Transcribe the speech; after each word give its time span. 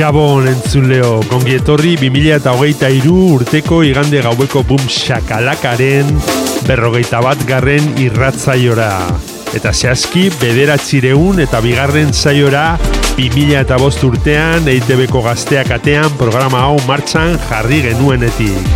Gabon 0.00 0.46
entzuleo, 0.48 1.18
gongi 1.28 1.58
etorri 1.58 1.90
2023 2.00 3.10
urteko 3.34 3.82
igande 3.84 4.22
gaueko 4.24 4.62
bum 4.64 4.80
shakalakaren 4.88 6.08
berrogeita 6.64 7.20
bat 7.20 7.42
garren 7.44 7.84
irratzaiora. 8.00 8.94
Eta 9.52 9.74
zehazki, 9.74 10.30
bederatzireun 10.40 11.44
eta 11.44 11.60
bigarren 11.60 12.14
zaiora 12.16 12.78
2000 13.18 13.60
eta 13.60 13.76
bost 13.82 14.00
urtean 14.08 14.72
EITB-ko 14.72 15.20
gazteak 15.28 15.76
atean 15.76 16.08
programa 16.16 16.64
hau 16.70 16.80
martxan 16.88 17.36
jarri 17.50 17.84
genuenetik. 17.90 18.74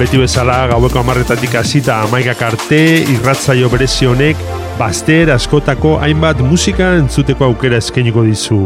Beti 0.00 0.24
bezala 0.24 0.62
gaueko 0.72 1.04
amarretatik 1.04 1.60
hasita 1.60 2.00
amaikak 2.08 2.48
arte 2.48 2.84
irratzaio 3.04 3.68
berezi 3.68 4.08
honek 4.08 4.40
bazter 4.80 5.36
askotako 5.36 5.98
hainbat 6.00 6.40
musika 6.40 6.94
entzuteko 7.02 7.52
aukera 7.52 7.84
eskainiko 7.84 8.24
dizu. 8.24 8.62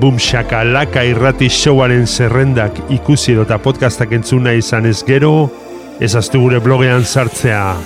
Boom 0.00 0.16
Shakalaka 0.18 1.02
irrati 1.04 1.50
showaren 1.52 2.06
zerrendak 2.06 2.72
ikusi 2.90 3.32
edo 3.34 3.42
eta 3.44 3.58
podcastak 3.60 4.12
entzuna 4.16 4.52
izan 4.56 4.86
ez 4.88 5.04
gero, 5.04 5.50
ezaztu 6.00 6.40
gure 6.40 6.58
blogean 6.64 7.04
sartzea. 7.04 7.76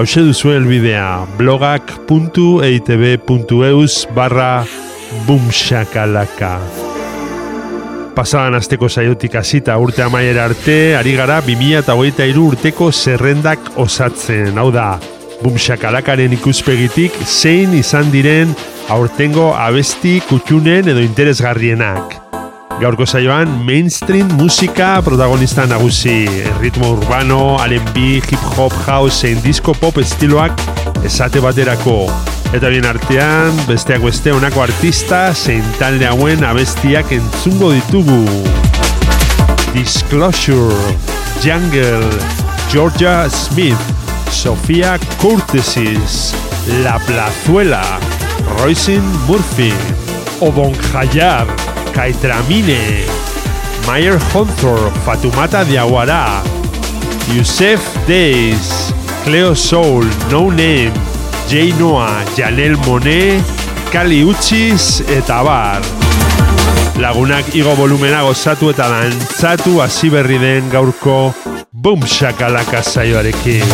Hau 0.00 0.06
duzu 0.06 0.54
elbidea 0.56 1.26
blogak.eitb.eus 1.36 4.08
barra 4.14 4.64
Boom 5.26 5.50
Shakalaka. 5.52 6.58
Pasadan 8.16 8.54
asteko 8.56 8.88
saiotik 8.88 9.34
hasita 9.36 9.76
urte 9.78 10.02
amaiera 10.02 10.44
arte, 10.48 10.96
ari 10.96 11.16
gara 11.16 11.42
2023 11.44 12.38
urteko 12.40 12.92
zerrendak 12.92 13.60
osatzen. 13.76 14.58
Hau 14.58 14.70
da, 14.72 14.98
Boom 15.40 15.56
Shakalakaren 15.56 16.34
ikuspegitik 16.36 17.14
zein 17.24 17.72
izan 17.72 18.10
diren 18.12 18.50
aurtengo 18.92 19.54
abesti 19.56 20.18
kutxunen 20.28 20.90
edo 20.92 21.00
interesgarrienak. 21.00 22.18
Gaurko 22.80 23.06
saioan 23.08 23.48
mainstream 23.64 24.28
musika 24.36 24.98
protagonista 25.04 25.64
nagusi, 25.68 26.26
ritmo 26.60 26.90
urbano, 26.94 27.56
R&B, 27.64 28.20
hip 28.20 28.44
hop, 28.56 28.76
house, 28.86 29.22
zein 29.22 29.40
disco 29.44 29.72
pop 29.76 29.96
estiloak 30.00 30.60
esate 31.08 31.40
baterako. 31.40 32.02
Eta 32.56 32.68
bien 32.72 32.88
artean, 32.88 33.56
besteak 33.68 34.04
beste 34.04 34.32
honako 34.36 34.64
artista, 34.64 35.30
zein 35.32 35.64
talde 35.78 36.08
hauen 36.08 36.44
abestiak 36.44 37.12
entzungo 37.16 37.72
ditugu. 37.76 38.20
Disclosure, 39.72 40.96
Jungle, 41.40 42.04
Georgia 42.72 43.28
Smith, 43.30 43.99
Sofía 44.30 44.98
Courtesis, 45.20 46.34
La 46.82 46.98
Plazuela, 46.98 47.82
Roisin 48.58 49.02
Murphy, 49.26 49.72
Obon 50.40 50.72
Hayar, 50.94 51.46
Kaitramine, 51.92 53.04
Mayer 53.86 54.18
Hunter, 54.32 54.90
Fatumata 55.04 55.64
Diawara, 55.64 56.42
Yusef 57.34 57.80
Days, 58.06 58.94
Cleo 59.24 59.54
Soul, 59.54 60.06
No 60.30 60.50
Name, 60.50 60.92
Jay 61.48 61.72
Noah, 61.78 62.24
Janel 62.36 62.76
Monet, 62.86 63.42
Kali 63.92 64.24
Uchis 64.24 65.00
eta 65.10 65.42
bar. 65.42 65.82
Lagunak 67.00 67.54
igo 67.56 67.74
volumena 67.74 68.22
gozatu 68.22 68.70
eta 68.70 68.88
dantzatu 68.88 69.80
hasi 69.82 70.10
berri 70.10 70.38
Boom 71.82 72.06
Shakalaka 72.06 72.82
saioarekin. 72.82 73.64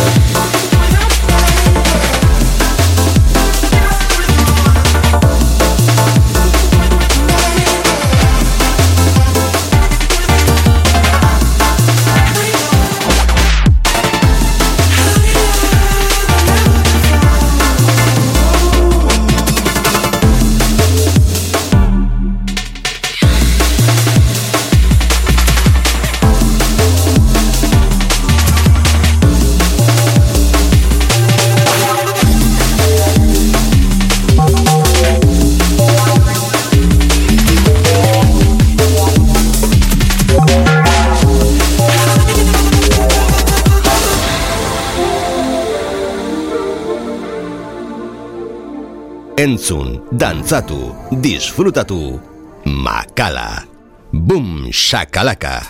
Entzun, 49.47 50.01
dantzatu, 50.11 50.91
disfrutatu. 51.23 52.19
Makala. 52.65 53.63
Boom 54.11 54.67
shakalaka. 54.75 55.63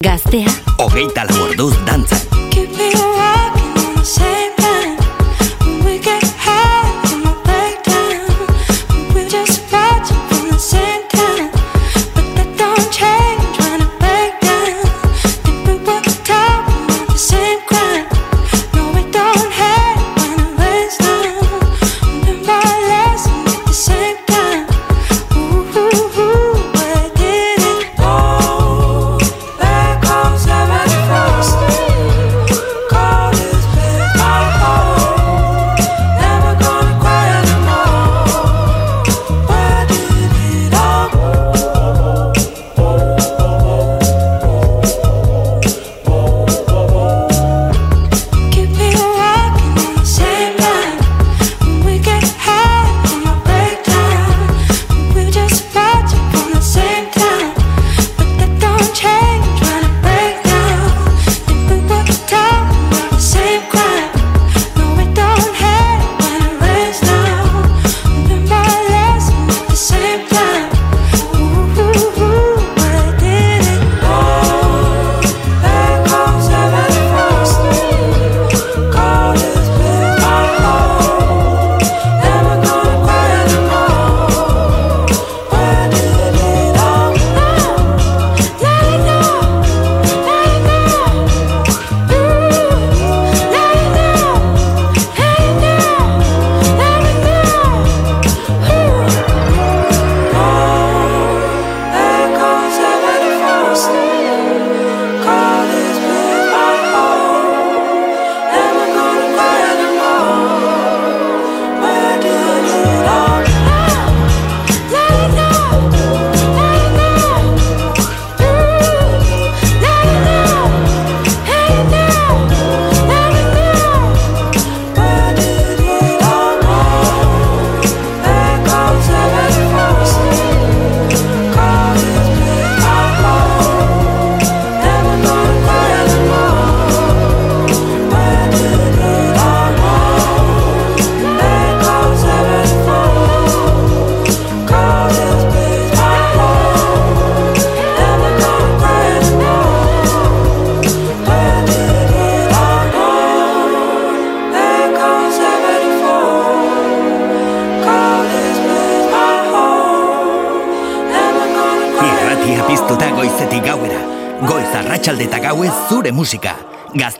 Gaztea. 0.00 0.48
Hogeita 0.80 1.28
lamorduz 1.28 1.74
dantzan. 1.84 2.24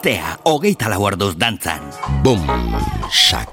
astea, 0.08 0.38
hogeita 0.44 0.88
lau 0.88 1.04
arduz 1.06 1.36
dantzan. 1.36 1.80
Bum, 2.24 2.40
shak. 3.12 3.47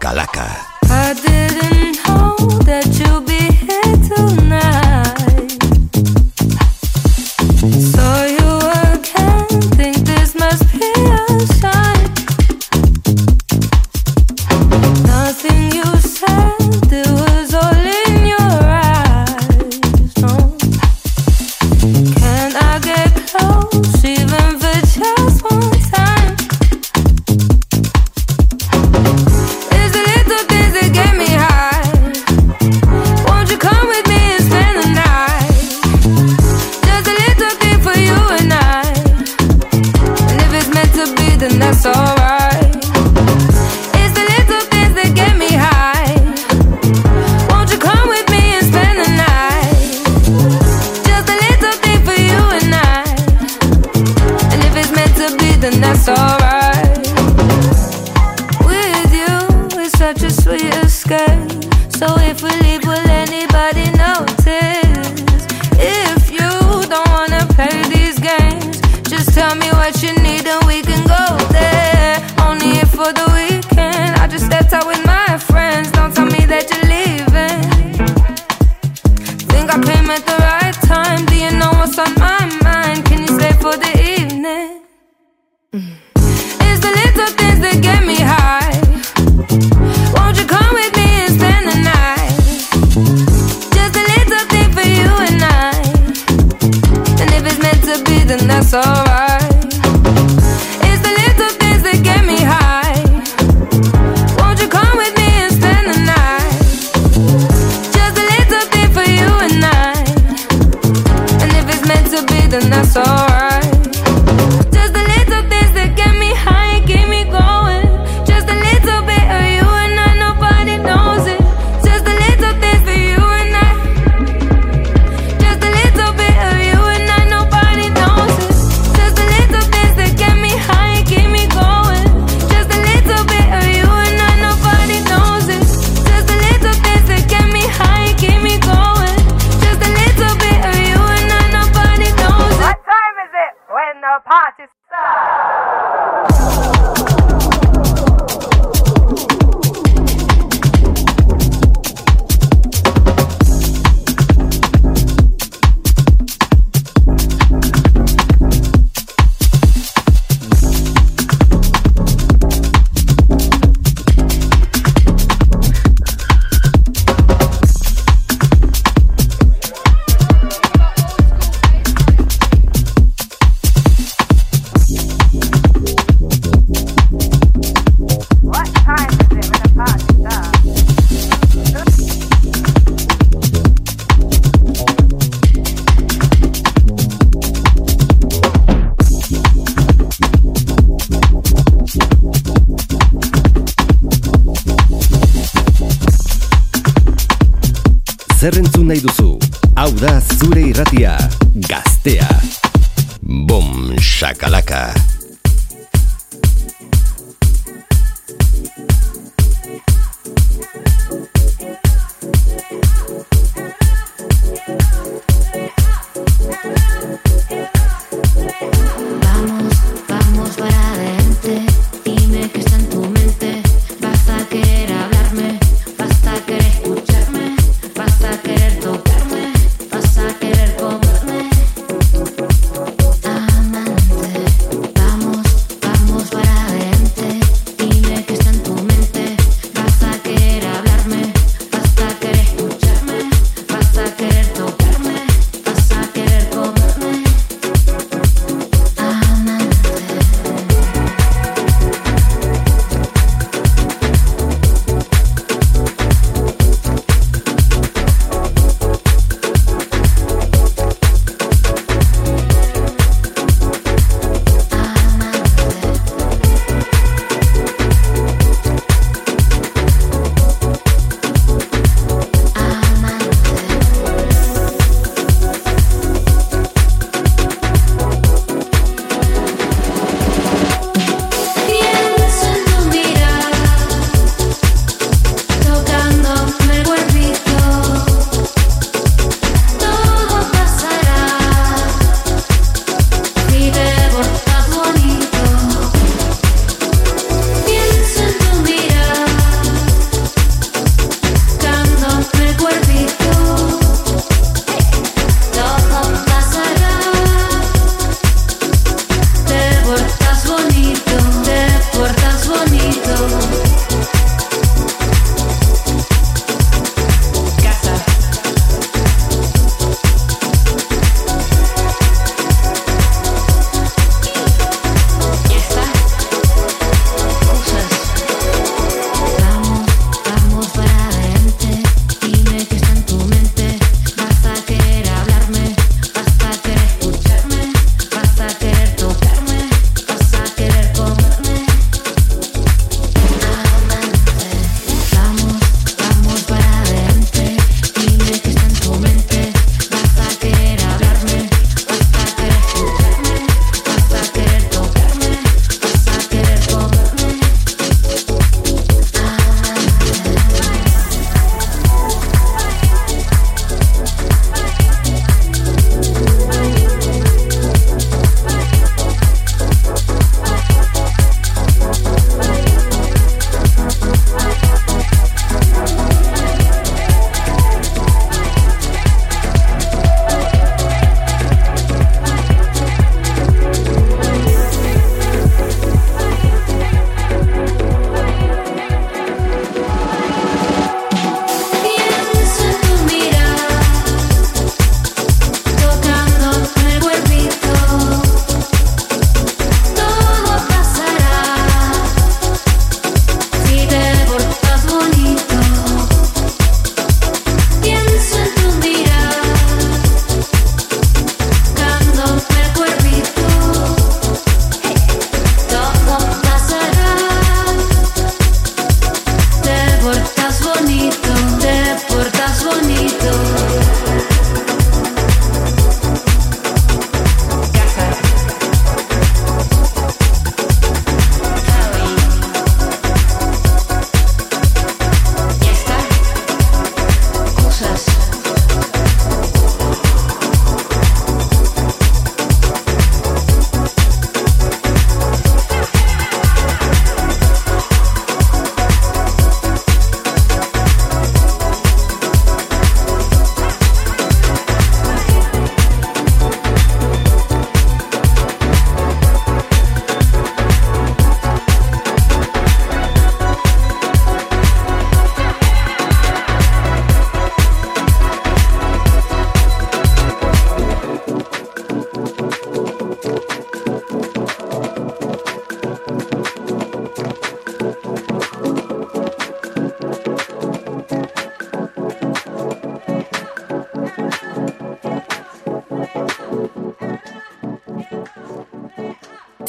the 144.16 144.22
pot 144.22 144.56
is. 144.64 145.55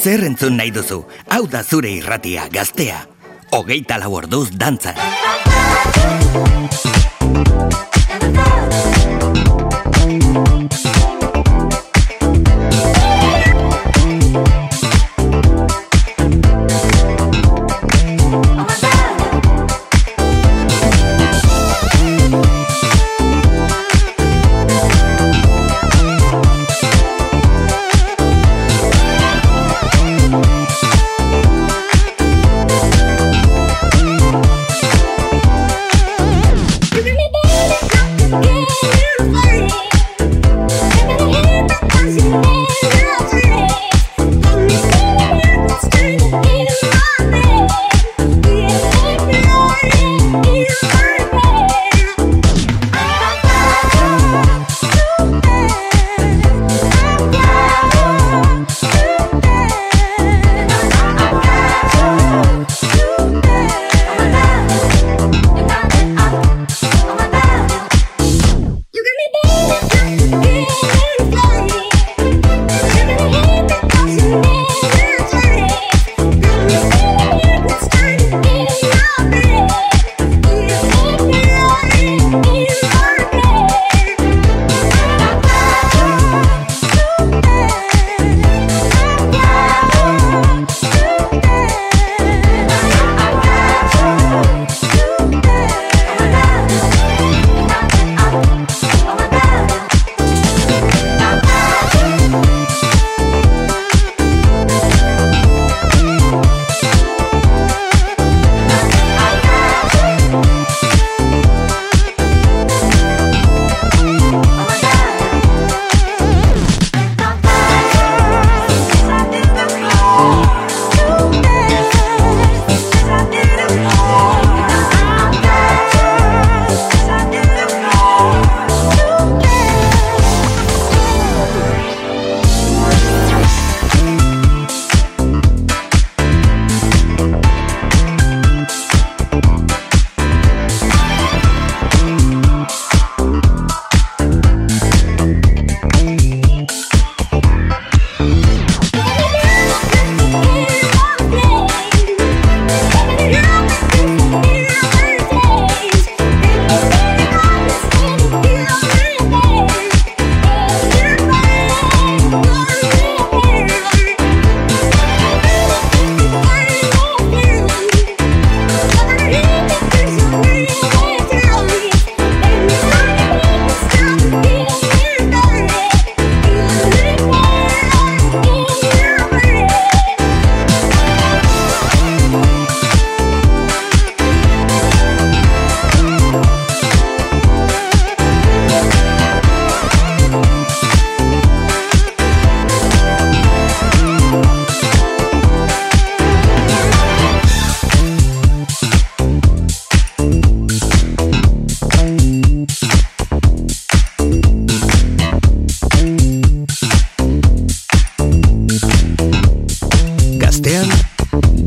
Zer 0.07 0.21
entzun 0.23 0.53
nahi 0.55 0.69
duzu? 0.71 1.01
Hau 1.35 1.41
da 1.51 1.59
zure 1.67 1.89
irratia, 1.91 2.45
gaztea. 2.53 3.01
Hogeita 3.51 3.97
lau 3.99 4.13
orduz 4.21 4.45
dantzan. 4.55 4.95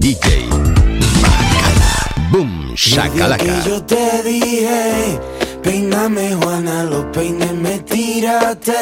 DJ 0.00 0.48
Bacala. 1.22 1.92
Boom, 2.32 2.72
shakalaca. 2.74 3.62
Yo 3.66 3.82
te 3.84 4.22
dije, 4.22 5.20
peíname 5.62 6.34
Juana, 6.36 6.84
los 6.84 7.04
peines 7.12 7.52
me 7.52 7.80
tírate. 7.80 8.72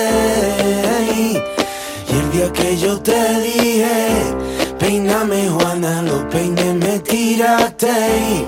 Y 2.08 2.12
el 2.14 2.30
día 2.30 2.52
que 2.52 2.76
yo 2.76 3.00
te 3.00 3.40
dije, 3.40 4.34
peíname 4.78 5.48
Juana, 5.48 6.02
los 6.02 6.22
peines 6.26 6.74
me 6.76 7.00
tírate. 7.00 8.46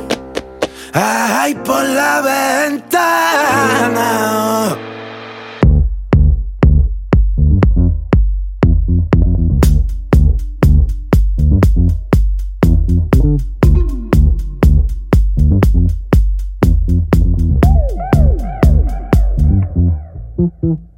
Ay, 0.92 1.54
por 1.64 1.82
la 1.82 2.20
ventana. 2.20 4.00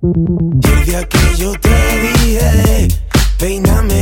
Desde 0.05 1.07
que 1.07 1.37
yo 1.37 1.53
te 1.61 1.69
dije, 1.69 2.89
peíname 3.39 4.02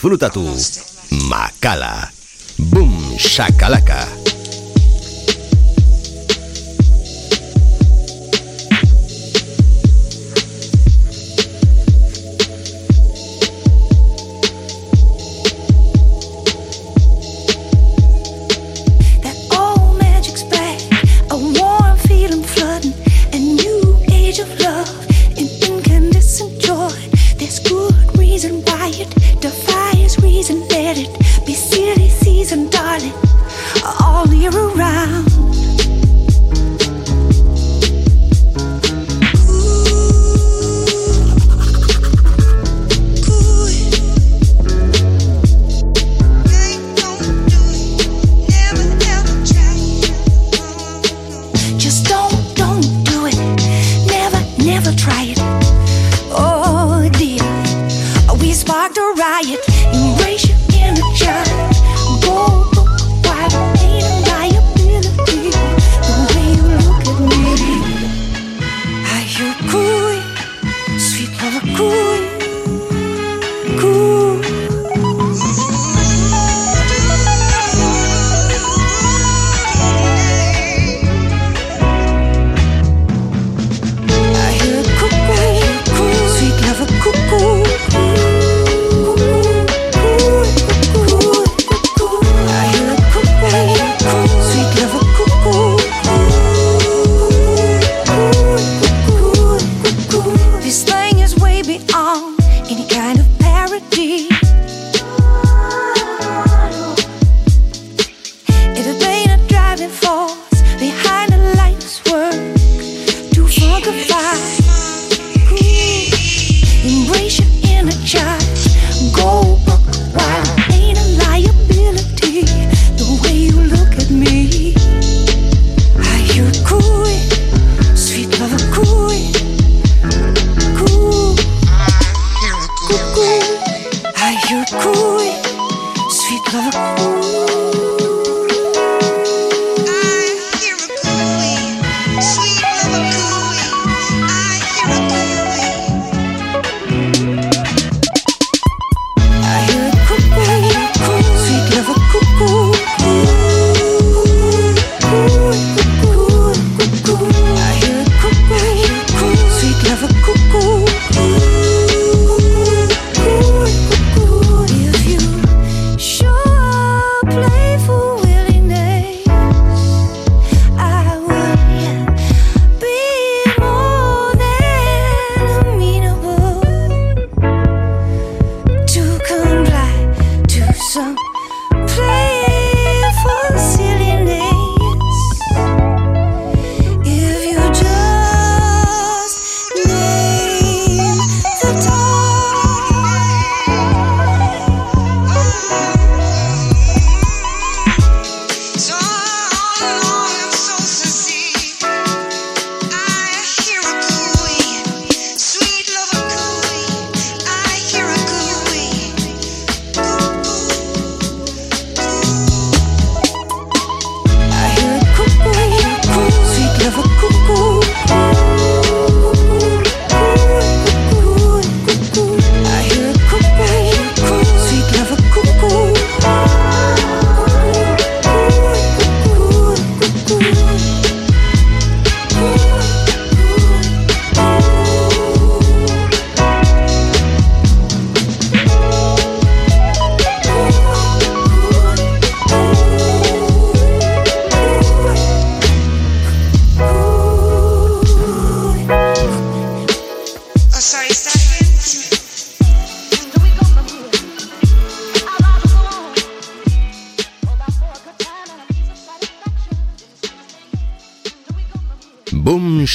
disfrutatu. 0.00 0.48
Makala. 1.28 2.08
Boom, 2.56 3.18
shakalaka. 3.20 4.19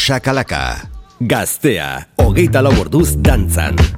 Shakalaka. 0.05 0.85
Gaztea, 1.19 1.89
hogeita 2.21 2.61
lau 2.61 2.73
orduz 2.83 3.15
dantzan. 3.25 3.94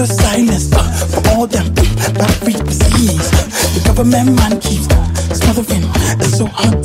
your 0.00 0.06
silence 0.06 0.72
uh, 0.72 0.82
for 1.12 1.28
all 1.28 1.46
them 1.46 1.74
battery 1.74 2.54
disease. 2.54 3.30
The 3.74 3.82
government 3.84 4.34
man 4.34 4.58
keeps 4.58 4.86
smothering. 5.36 5.82
It's 6.18 6.38
so 6.38 6.46
hot. 6.46 6.80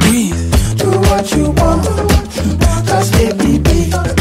Breathe. 0.00 0.34
Do 0.76 0.90
what 1.10 1.30
you 1.30 1.50
want. 1.50 1.84
That's 2.86 3.10
baby. 3.12 4.19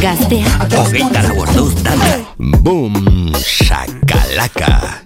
Gaztea. 0.02 0.48
Hogeita 0.76 1.21
lau 1.30 1.39
orduz 1.48 1.74
dana. 1.84 2.12
Boom, 2.60 3.32
shakalaka. 3.39 5.06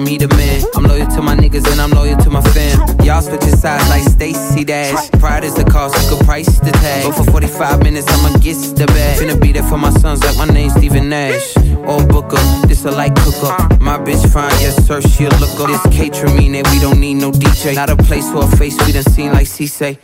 me 0.00 0.16
the 0.16 0.28
man. 0.28 0.62
I'm 0.74 0.84
loyal 0.84 1.06
to 1.08 1.22
my 1.22 1.34
niggas 1.34 1.70
and 1.70 1.80
I'm 1.80 1.90
loyal 1.90 2.16
to 2.18 2.30
my 2.30 2.40
fam. 2.40 2.78
Y'all 3.04 3.20
switching 3.20 3.56
sides 3.56 3.88
like 3.88 4.02
Stacy 4.02 4.64
Dash. 4.64 5.10
Pride 5.12 5.44
is 5.44 5.54
the 5.54 5.64
cost, 5.64 5.94
you 6.02 6.16
could 6.16 6.24
price 6.26 6.58
the 6.60 6.70
tag. 6.70 7.04
But 7.04 7.24
for 7.24 7.30
45 7.30 7.82
minutes, 7.82 8.06
I'ma 8.08 8.38
get 8.38 8.56
the 8.76 8.86
bag. 8.86 9.18
Finna 9.18 9.40
be 9.40 9.52
there 9.52 9.62
for 9.62 9.78
my 9.78 9.90
sons 9.90 10.22
like 10.24 10.36
my 10.36 10.46
name's 10.52 10.74
Steven 10.74 11.08
Nash. 11.08 11.56
Or 11.86 12.04
Booker, 12.06 12.42
this 12.66 12.84
a 12.84 12.90
light 12.90 13.16
cooker. 13.16 13.52
My 13.80 13.98
bitch 13.98 14.24
fine, 14.32 14.50
yes 14.60 14.86
sir, 14.86 15.00
she 15.00 15.24
a 15.24 15.30
looker. 15.40 15.66
This 15.66 15.82
catering 15.96 16.36
we 16.36 16.78
don't 16.80 17.00
need 17.00 17.14
no 17.14 17.30
DJ. 17.32 17.74
Not 17.74 17.90
a 17.90 17.96
place 17.96 18.30
for 18.30 18.44
a 18.44 18.56
face 18.56 18.76
we 18.86 18.92
done 18.92 19.02
seen 19.04 19.32
like 19.32 19.46
C 19.46 19.66
say. 19.66 19.98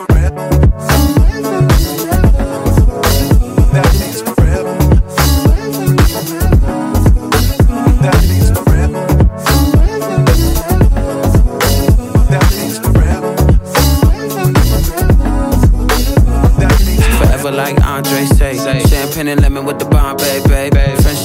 Champagne 19.24 19.28
and 19.28 19.54
lemon 19.54 19.64
with 19.64 19.78
the 19.78 19.87
Bombay, 19.87 20.42
baby. 20.46 20.74
French 20.74 20.84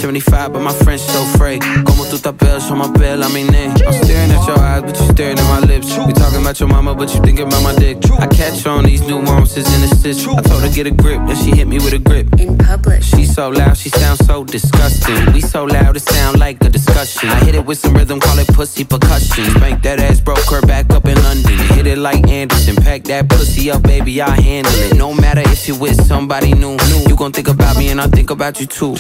75, 0.10 0.54
but 0.54 0.62
my 0.62 0.74
friends 0.74 1.04
so 1.04 1.24
frayed. 1.38 1.62
Como 1.86 2.04
tu 2.10 2.17
tapas 2.17 2.67
so 2.67 2.76
my 2.76 2.89
bell, 2.93 3.24
I 3.24 3.32
mean 3.32 3.54
it. 3.54 3.86
I'm 3.86 3.93
staring 3.93 4.32
at 4.32 4.48
your 4.48 4.58
eyes, 4.58 4.82
but 4.82 5.00
you 5.00 5.06
staring 5.13 5.38
at 5.38 5.48
my 5.48 5.60
lips. 5.60 5.95
We 6.08 6.13
talking 6.13 6.41
about 6.41 6.60
your 6.60 6.67
mama, 6.67 6.95
but 6.95 7.13
you 7.13 7.22
thinking 7.22 7.45
about 7.45 7.62
my 7.62 7.76
dick. 7.76 7.98
I 8.17 8.26
catch 8.26 8.65
on 8.65 8.86
these 8.86 9.02
nuances 9.02 9.67
and 9.72 9.84
assists. 9.84 10.26
I 10.26 10.41
told 10.41 10.63
her 10.63 10.69
get 10.69 10.88
a 10.88 10.91
grip, 10.91 11.22
then 11.28 11.36
she 11.36 11.52
hit 11.52 11.67
me 11.67 11.78
with 11.78 11.93
a 11.93 12.00
grip. 12.00 12.28
In 12.39 12.58
public. 12.58 13.04
She 13.04 13.24
so 13.26 13.50
loud, 13.50 13.78
she 13.78 13.89
sounds 13.89 14.26
so 14.26 14.43
disgusting. 14.43 15.32
We 15.32 15.41
so 15.41 15.65
loud, 15.65 15.95
it 15.95 16.02
sound 16.02 16.39
like 16.39 16.58
a 16.63 16.69
discussion. 16.69 17.30
I 17.30 17.45
hit 17.45 17.54
it 17.54 17.63
with 17.63 17.78
some 17.78 17.93
rhythm, 17.93 18.19
call 18.19 18.39
it 18.39 18.48
pussy 18.48 18.86
percussion. 18.86 19.45
Spank 19.52 19.84
that 19.84 20.00
ass, 20.00 20.19
broke 20.19 20.50
her 20.50 20.62
back 20.62 20.89
up 20.89 21.06
in 21.06 21.22
London. 21.22 21.56
Hit 21.76 21.86
it 21.86 22.00
like 22.00 22.28
Anderson, 22.28 22.78
pack 22.78 23.04
that 23.04 23.30
pussy 23.30 23.69
up, 23.69 23.84
baby, 23.84 24.24
I 24.24 24.41
handle 24.41 24.74
it. 24.74 24.98
No 24.98 25.13
matter 25.13 25.41
if 25.45 25.67
you 25.67 25.76
with 25.76 26.04
somebody 26.04 26.56
new, 26.56 26.78
you 27.08 27.15
gon' 27.15 27.32
think 27.32 27.48
about 27.48 27.78
me 27.78 27.89
and 27.89 28.02
I 28.02 28.08
think 28.08 28.32
about 28.32 28.60
you 28.60 28.65
too. 28.65 28.95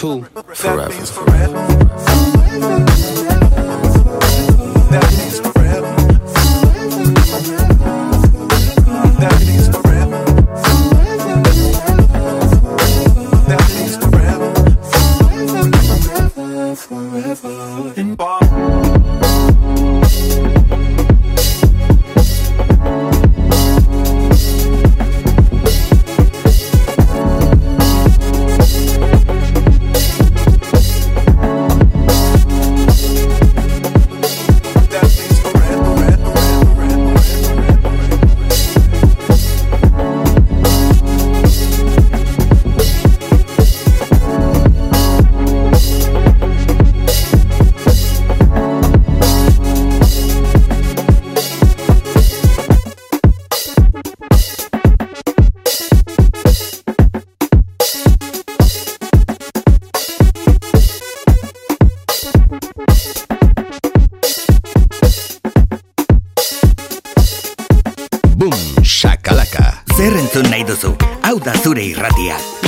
Forever 0.53 0.98
means 0.99 1.11
forever. 1.11 1.65
forever. 2.05 3.28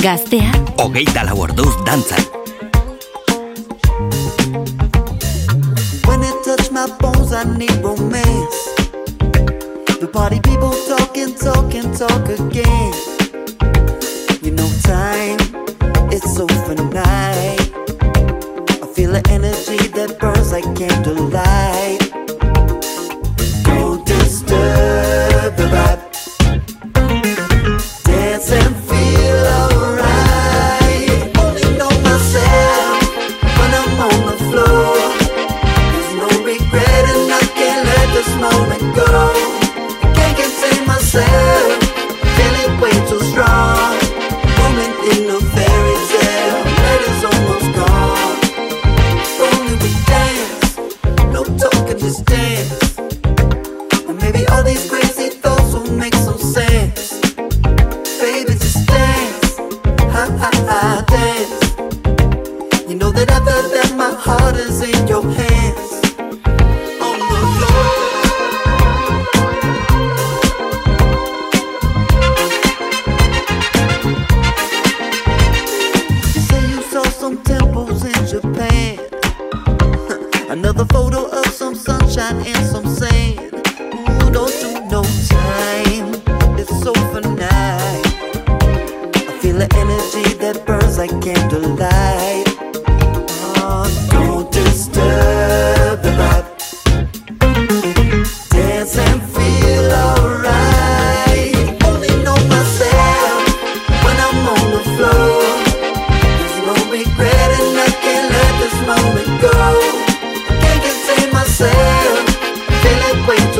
Gaztea 0.02 0.50
Hogeita 0.82 1.22
lau 1.22 1.36
orduz 1.44 1.76
dantzan 1.86 2.24
When 6.08 6.24
I 6.26 6.32
touch 6.44 6.72
my 6.72 6.86
bones 6.98 7.32
I 7.32 7.44
need 7.44 7.76
romance. 7.84 8.58
The 10.00 10.08
party 10.12 10.40
people 10.40 10.74
talking, 10.88 11.34
talking, 11.36 11.94
talk 11.94 12.28
again. 12.28 12.91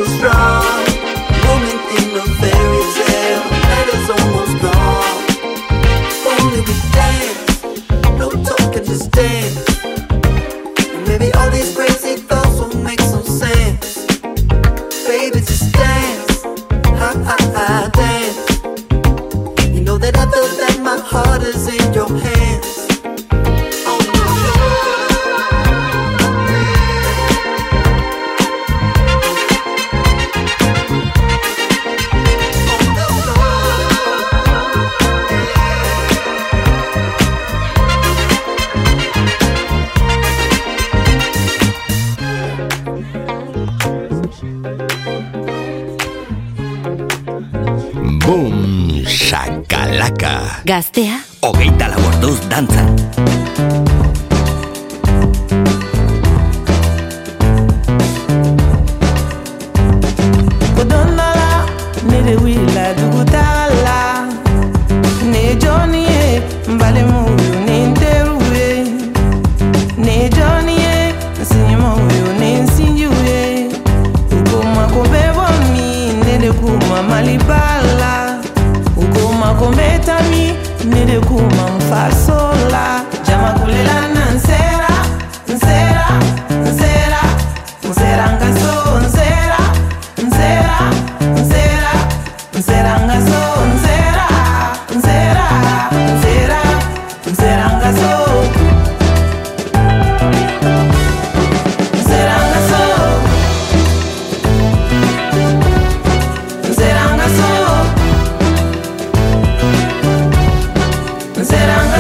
strong. 0.04 0.91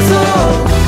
corazón. 0.08 0.81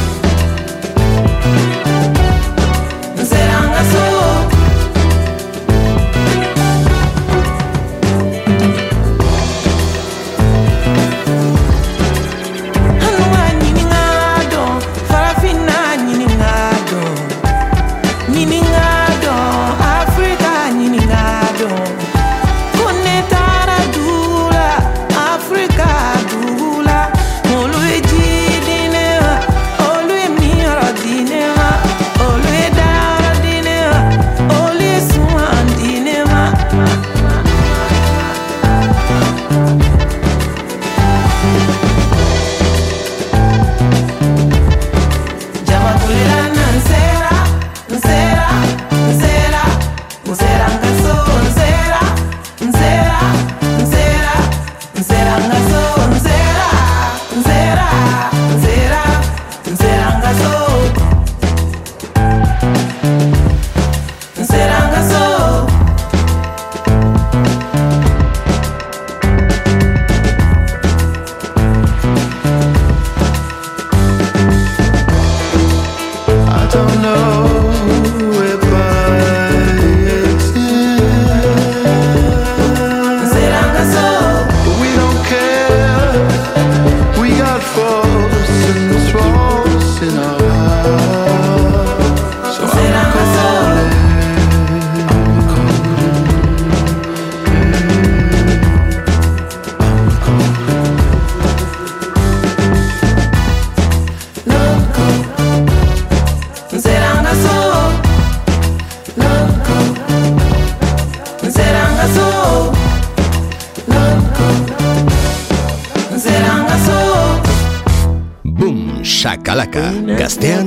Shakalaka. 119.54 120.18
Gaztean 120.18 120.66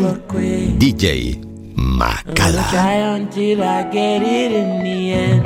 DJ 0.79 1.35
Makala. 1.75 2.63
Until 3.15 3.63
I 3.63 3.83
get 3.83 4.21
it 4.21 4.51
in 4.53 4.83
the 4.83 5.11
end. 5.11 5.45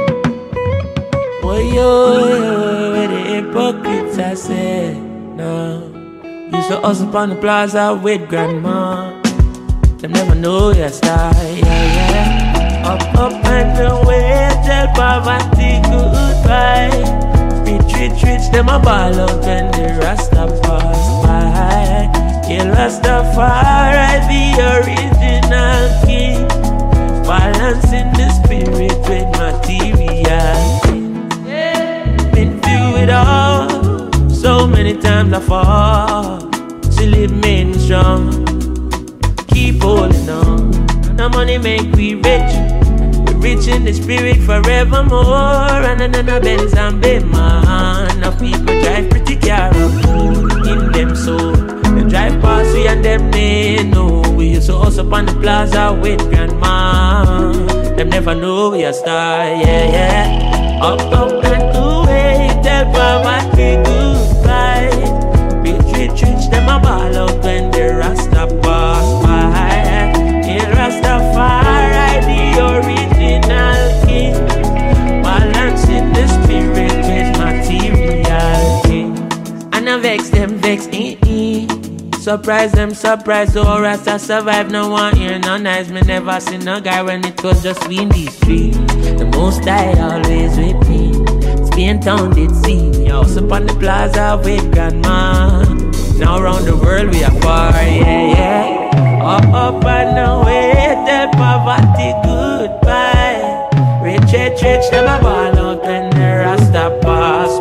Oh, 1.43 1.57
yo, 1.57 2.91
the 3.07 3.17
hypocrites 3.17 4.19
I 4.19 4.35
said, 4.35 4.97
no. 5.35 5.89
Used 6.53 6.69
to 6.69 6.79
hustle 6.81 7.17
on 7.17 7.29
the 7.29 7.35
plaza 7.35 7.99
with 8.01 8.29
grandma. 8.29 9.19
Them 9.97 10.11
never 10.11 10.35
know 10.35 10.71
your 10.71 10.89
style, 10.89 11.33
yeah, 11.33 12.11
yeah. 12.11 12.87
Up, 12.87 13.01
up 13.17 13.45
and 13.45 13.73
away, 13.79 14.49
tell 14.63 14.87
poverty 14.93 15.81
goodbye. 15.89 16.93
Rich, 17.65 17.93
rich, 17.95 18.23
rich, 18.23 18.51
them 18.51 18.69
a 18.69 18.79
ball 18.79 19.19
out 19.19 19.41
when 19.41 19.71
the 19.71 19.99
Rasta 19.99 20.45
pass 20.61 21.25
by. 21.25 22.20
Yeah, 22.51 22.67
Rastafari, 22.75 24.27
the 24.27 24.43
original 24.75 25.83
king. 26.03 26.45
Balancing 27.23 28.11
the 28.19 28.27
spirit 28.43 28.97
with 29.07 29.29
materiality. 29.39 30.99
Been 32.35 32.59
through 32.59 33.03
it 33.03 33.09
all, 33.09 33.69
so 34.29 34.67
many 34.67 34.97
times 34.97 35.31
I 35.31 35.39
fall. 35.39 36.51
Still 36.91 37.29
me 37.29 37.71
strong. 37.79 38.45
Keep 39.47 39.81
holding 39.81 40.29
on. 40.29 41.15
No 41.15 41.29
money 41.29 41.57
make 41.57 41.95
we 41.95 42.15
rich. 42.15 42.53
We 43.27 43.33
rich 43.35 43.67
in 43.69 43.85
the 43.85 43.93
spirit 43.93 44.41
forevermore. 44.41 45.85
And 45.87 46.01
then 46.01 46.27
a 46.27 46.41
Benz 46.41 46.73
and 46.73 47.01
Bema. 47.01 48.09
Now 48.19 48.37
people 48.37 48.75
drive 48.81 49.09
pretty 49.09 49.37
car 49.37 49.73
in 50.67 50.91
them 50.91 51.15
soul. 51.15 51.60
They 52.11 52.17
drive 52.17 52.41
past 52.41 52.73
we 52.73 52.87
and 52.87 53.05
them 53.05 53.31
they 53.31 53.83
know. 53.85 54.21
We 54.35 54.49
used 54.49 54.67
to 54.67 54.75
hustle 54.75 55.15
on 55.15 55.27
the 55.27 55.33
plaza 55.33 55.97
with 56.01 56.19
grandma. 56.29 57.53
Them 57.95 58.09
never 58.09 58.35
know 58.35 58.71
we 58.71 58.83
a 58.83 58.91
star, 58.91 59.45
yeah, 59.45 59.95
yeah. 59.95 60.79
Up, 60.83 60.99
up 60.99 61.41
and 61.45 61.73
away, 61.73 62.49
tell 62.63 62.83
poverty 62.91 63.77
goodbye. 63.87 64.91
Rich, 65.63 65.87
rich, 65.95 66.21
rich, 66.21 66.49
them 66.51 66.67
a 66.67 66.81
ball 66.83 67.15
out 67.15 67.43
when 67.45 67.71
the 67.71 67.95
Rasta 67.95 68.59
pass 68.61 69.23
by. 69.23 69.47
Yeah, 70.45 70.67
Rastafari, 70.75 72.27
the 72.27 72.41
original 72.75 73.83
king. 74.05 74.35
Balancing 75.23 76.11
the 76.11 76.27
spirit 76.27 76.91
with 77.07 77.29
materiality. 77.39 79.01
And 79.71 79.89
I 79.89 79.97
vex 80.01 80.29
them, 80.29 80.57
vex, 80.57 80.89
eh. 80.91 81.10
Surprise 82.31 82.71
them, 82.71 82.93
surprise, 82.93 83.57
oh 83.57 83.81
Rasta 83.81 84.17
survive, 84.17 84.71
no 84.71 84.87
one 84.87 85.13
here, 85.17 85.37
no 85.37 85.57
nice. 85.57 85.89
Me 85.89 85.99
never 85.99 86.39
seen 86.39 86.65
a 86.65 86.79
guy 86.79 87.03
when 87.03 87.25
it 87.25 87.43
was 87.43 87.61
just 87.61 87.85
we 87.89 87.99
in 87.99 88.07
these 88.07 88.33
streets 88.37 88.77
The 88.77 89.29
most 89.35 89.67
I 89.67 89.99
always 89.99 90.55
with 90.55 90.87
me 90.87 91.11
Spain 91.65 91.99
town 91.99 92.29
did 92.33 92.55
see. 92.55 92.89
Me 92.91 93.07
House 93.07 93.35
up 93.35 93.51
on 93.51 93.65
the 93.65 93.73
plaza 93.73 94.39
with 94.45 94.71
grandma. 94.71 95.61
Now 96.19 96.37
around 96.37 96.63
the 96.63 96.77
world 96.77 97.09
we 97.13 97.21
are 97.21 97.37
far, 97.41 97.73
yeah, 97.73 98.31
yeah. 98.31 99.21
Up, 99.25 99.53
up 99.53 99.83
and 99.83 100.17
away, 100.17 100.71
tell 101.05 101.27
poverty 101.31 102.13
goodbye. 102.23 103.67
Rich, 104.01 104.31
rich, 104.31 104.61
rich, 104.63 104.89
them 104.89 105.03
a 105.03 105.21
ball 105.21 105.59
out 105.59 105.81
when 105.83 106.09
the 106.11 106.45
Rasta 106.45 106.97
pass 107.01 107.60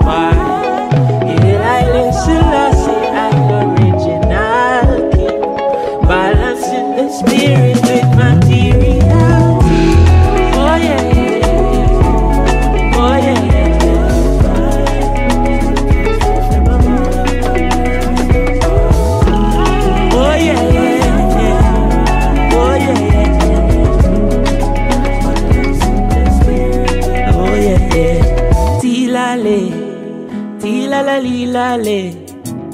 tilala 31.10 31.22
lilale, 31.22 32.14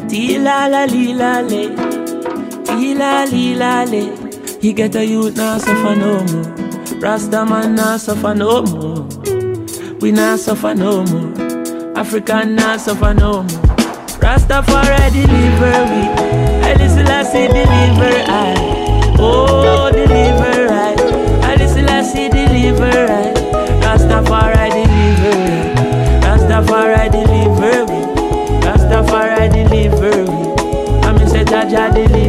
tilala 0.09 0.87
lilale, 0.87 1.71
tilala 2.67 3.25
lilale. 3.33 4.61
He 4.61 4.73
get 4.75 4.95
a 4.95 5.05
youth 5.07 5.37
now 5.37 5.57
suffer 5.57 5.97
no 5.97 6.23
more. 6.25 7.01
Rasta 7.01 7.47
man 7.47 7.75
now 7.77 7.97
suffer 7.97 8.35
no 8.35 8.63
more. 8.63 9.09
We 10.01 10.13
now 10.13 10.37
suffer 10.37 10.75
no 10.75 11.05
more. 11.05 11.97
African 11.97 12.57
now 12.57 12.77
suffer 12.77 13.15
no 13.15 13.43
more. 13.43 13.63
Rastafari 14.21 15.13
deliver 15.13 15.77
we. 15.91 16.03
Haile 16.65 16.89
Selassie 16.91 17.49
deliver 17.49 18.17
I. 18.29 19.17
Oh, 19.19 19.91
deliver 19.93 20.69
I. 20.69 20.95
Haile 21.47 21.69
Selassie 21.69 22.29
deliver 22.29 23.07
I. 23.09 23.33
Rastafari 23.81 24.69
deliver 24.77 25.39
I. 25.49 26.21
Rastafari 26.27 27.11
deliver. 27.13 27.36
Rastafari 28.97 29.53
deliver 29.53 30.25
we. 30.25 31.07
I'm 31.07 31.17
in 31.21 31.29
Jaja 31.29 31.93
deliver 31.93 32.26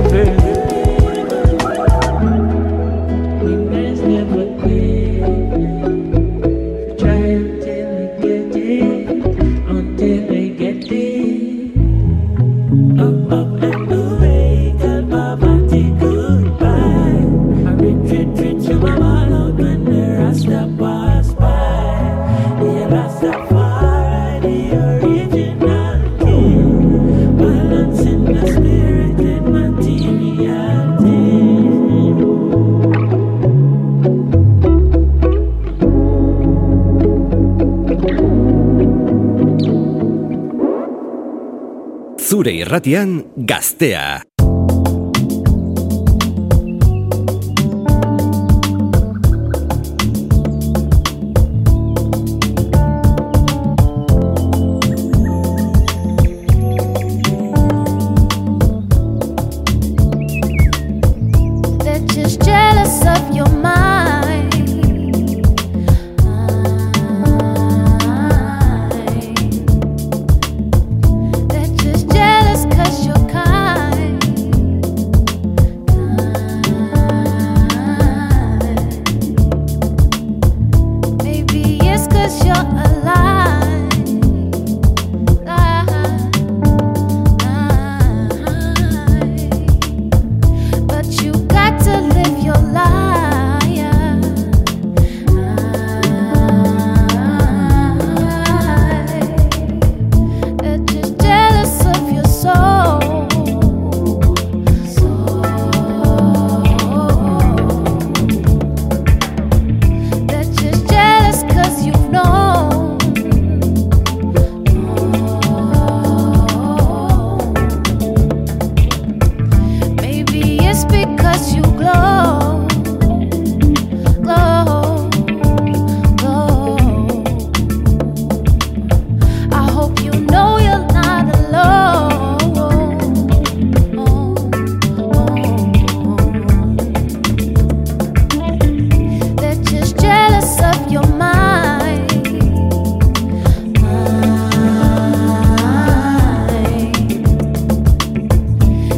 Zure 42.38 42.52
irratian 42.54 43.16
gaztea. 43.50 44.22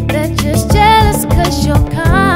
They're 0.09 0.35
just 0.35 0.71
jealous 0.71 1.25
cause 1.25 1.65
you're 1.67 1.75
kind. 1.91 2.28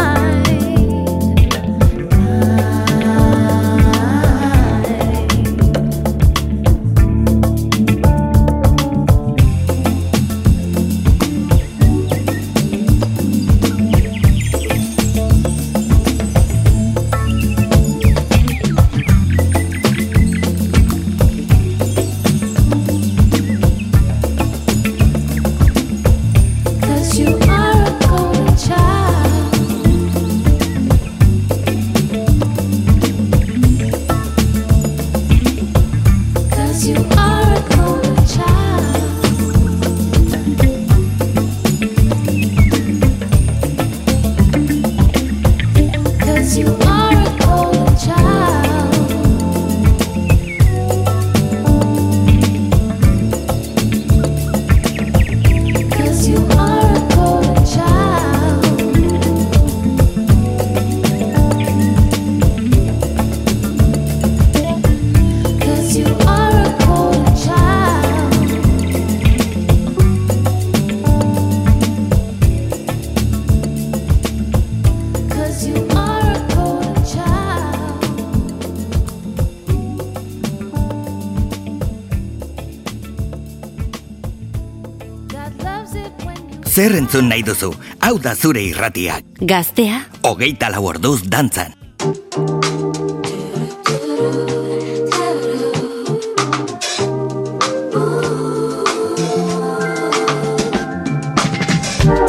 Zer 86.73 86.95
entzun 86.97 87.27
nahi 87.29 87.43
duzu, 87.45 87.69
hau 88.01 88.15
da 88.17 88.33
zure 88.35 88.63
irratiak. 88.65 89.23
Gaztea, 89.45 89.99
Hogeita 90.25 90.71
lau 90.73 90.87
orduz 90.89 91.19
dantzan. 91.29 91.75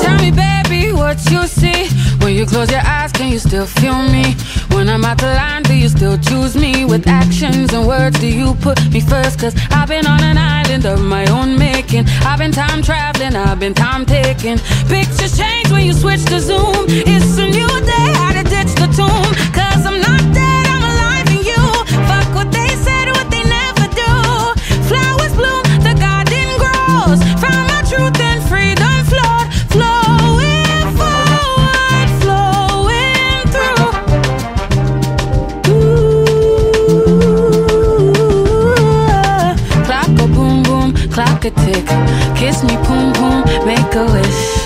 Tell 0.03 0.19
me, 0.21 0.31
baby, 0.31 0.93
what 0.93 1.19
you 1.31 1.47
see. 1.47 1.89
When 2.21 2.35
you 2.35 2.45
close 2.45 2.71
your 2.71 2.85
eyes, 2.85 3.13
can 3.13 3.33
you 3.33 3.39
still 3.39 3.67
feel 3.67 4.03
me? 4.13 4.37
When 4.75 4.89
I'm 4.91 5.05
out 5.05 5.19
the 5.19 5.33
line, 5.33 5.63
do 5.63 5.75
you 5.75 5.84
still 5.97 6.19
choose 6.19 6.57
me? 6.57 6.85
With 6.85 7.07
actions 7.07 7.73
and 7.73 7.87
words, 7.87 8.19
do 8.19 8.27
you 8.27 8.55
put 8.55 8.79
me 8.93 9.01
first? 9.01 9.39
Cause 9.39 9.55
I've 9.71 9.89
been 9.89 10.07
on 10.07 10.23
an 10.23 10.39
island 10.39 10.85
of 10.87 11.01
my 11.01 11.25
own 11.27 11.59
making. 11.59 12.05
I've 12.29 12.39
been 12.39 12.53
time 12.53 12.83
traveling, 12.83 13.37
I've 13.37 13.61
been 13.61 13.75
time 13.75 14.05
taking. 14.05 14.59
Pictures 14.89 15.37
change 15.37 15.71
when 15.71 15.85
you 15.87 15.93
switch 15.93 16.25
to 16.27 16.41
Zoom. 16.41 16.87
It's 16.89 17.39
a 17.39 17.47
new 17.59 17.73
day, 17.93 18.11
how 18.21 18.33
to 18.39 18.45
ditch 18.55 18.75
the 18.83 18.89
tomb. 18.99 19.31
Cause 19.59 19.83
I'm 19.87 20.01
not 20.01 20.23
dead, 20.35 20.65
I'm 20.75 20.85
alive 20.93 21.29
in 21.37 21.43
you. 21.53 21.65
Fuck 22.09 22.29
what 22.35 22.51
they 22.53 22.74
clock 41.51 41.67
a 41.67 41.73
tick. 41.73 41.87
Kiss 42.37 42.63
me, 42.63 42.77
boom 42.87 43.13
boom, 43.13 43.43
make 43.67 43.95
a 43.95 44.05
wish. 44.13 44.65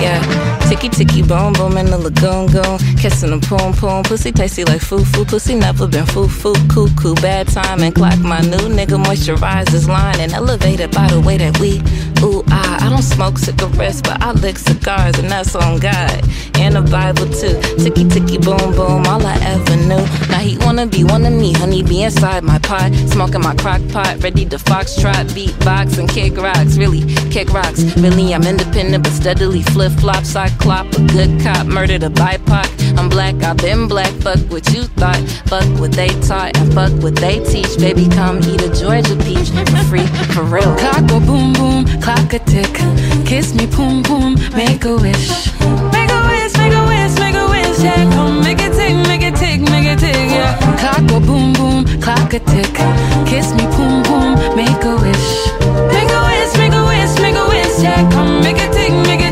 Yeah. 0.00 0.20
Ticky 0.68 0.88
ticky 0.88 1.22
boom 1.22 1.52
boom 1.52 1.76
in 1.76 1.86
the 1.86 1.98
lagoon 1.98 2.46
goon. 2.46 2.78
Kissing 2.98 3.30
the 3.30 3.46
poom 3.46 3.72
poom. 3.72 4.02
Pussy 4.04 4.32
tasty 4.32 4.64
like 4.64 4.80
foo 4.80 5.04
foo. 5.04 5.24
Pussy 5.24 5.54
never 5.54 5.86
been 5.86 6.06
foo 6.06 6.28
foo. 6.28 6.54
Cuckoo. 6.68 7.14
Bad 7.16 7.48
time 7.48 7.82
and 7.82 7.94
clock. 7.94 8.18
My 8.20 8.40
new 8.40 8.68
nigga 8.68 9.02
moisturizes 9.02 9.88
line 9.88 10.20
and 10.20 10.32
elevated 10.32 10.90
by 10.90 11.06
the 11.08 11.20
way 11.20 11.36
that 11.38 11.58
we. 11.60 11.82
Ooh, 12.24 12.42
ah, 12.48 12.78
I 12.80 12.88
don't 12.88 13.02
smoke 13.02 13.36
cigarettes, 13.36 14.00
but 14.00 14.22
I 14.22 14.32
lick 14.32 14.56
cigars, 14.56 15.18
and 15.18 15.30
that's 15.30 15.54
on 15.54 15.78
God. 15.78 16.24
And 16.56 16.74
the 16.74 16.80
Bible 16.80 17.26
too. 17.26 17.60
Ticky 17.82 18.08
ticky 18.08 18.38
boom 18.38 18.72
boom, 18.72 19.04
all 19.06 19.26
I 19.26 19.36
ever 19.44 19.76
knew. 19.76 20.04
Now 20.32 20.38
he 20.38 20.56
wanna 20.64 20.86
be 20.86 21.04
one 21.04 21.26
of 21.26 21.34
me, 21.34 21.52
honey, 21.52 21.82
be 21.82 22.02
inside 22.02 22.42
my 22.42 22.58
pot. 22.58 22.94
Smoking 23.12 23.42
my 23.42 23.54
crock 23.56 23.82
pot, 23.88 24.22
ready 24.22 24.46
to 24.46 24.56
foxtrot, 24.56 25.26
beatbox, 25.36 25.98
and 25.98 26.08
kick 26.08 26.38
rocks. 26.38 26.78
Really, 26.78 27.02
kick 27.30 27.52
rocks. 27.52 27.82
Really, 27.98 28.34
I'm 28.34 28.44
independent, 28.44 29.04
but 29.04 29.12
steadily 29.12 29.62
flip 29.62 29.92
flops. 29.92 30.34
I 30.34 30.48
clop 30.56 30.86
a 30.94 31.02
good 31.08 31.42
cop, 31.42 31.66
murdered 31.66 32.04
a 32.04 32.08
BIPOC. 32.08 32.83
I'm 33.04 33.10
black, 33.10 33.34
I've 33.42 33.58
been 33.58 33.86
black. 33.86 34.10
Fuck 34.24 34.40
what 34.48 34.64
you 34.72 34.84
thought, 34.96 35.20
fuck 35.44 35.68
what 35.78 35.92
they 35.92 36.08
taught, 36.24 36.56
and 36.56 36.72
fuck 36.72 36.90
what 37.02 37.14
they 37.16 37.38
teach. 37.44 37.76
Baby, 37.76 38.08
come 38.08 38.38
eat 38.38 38.62
a 38.62 38.72
Georgia 38.72 39.14
peach 39.16 39.50
for 39.50 39.84
free, 39.92 40.06
for 40.32 40.42
real. 40.42 40.74
Clock 40.80 41.04
a 41.12 41.20
boom 41.20 41.52
boom, 41.52 41.84
clock 42.00 42.32
a 42.32 42.38
tick. 42.38 42.72
Kiss 43.26 43.54
me, 43.54 43.66
boom 43.66 44.00
boom, 44.04 44.36
make 44.56 44.86
a 44.86 44.96
wish. 44.96 45.52
Make 45.92 46.08
a 46.08 46.20
wish, 46.32 46.56
make 46.56 46.72
a 46.72 46.84
wish, 46.88 47.14
make 47.20 47.36
a 47.36 47.46
wish. 47.46 47.78
Yeah, 47.84 48.08
come 48.16 48.40
make 48.40 48.60
it 48.62 48.72
tick, 48.72 48.96
make 49.06 49.20
it 49.20 49.36
tick, 49.36 49.60
make 49.60 49.84
it 49.84 49.98
tick. 49.98 50.16
Yeah. 50.16 50.56
Clock 50.80 51.04
a 51.04 51.20
boom 51.20 51.52
boom, 51.52 51.84
clock 52.00 52.32
a 52.32 52.40
tick. 52.40 52.72
Kiss 53.28 53.52
me, 53.52 53.68
boom 53.76 54.02
boom, 54.08 54.32
make 54.56 54.80
a 54.80 54.96
wish. 54.96 55.28
Make 55.92 56.08
a 56.08 56.20
wish, 56.24 56.56
make 56.56 56.72
a 56.72 56.82
wish, 56.88 57.20
make 57.20 57.36
a 57.36 57.46
wish. 57.52 57.82
Yeah, 57.84 58.00
come 58.12 58.40
make 58.40 58.56
it 58.56 58.72
tick, 58.72 58.92
make 59.04 59.20
it 59.20 59.23